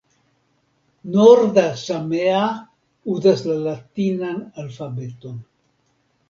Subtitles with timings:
[1.15, 2.39] Norda samea
[3.17, 5.39] uzas la latinan alfabeton.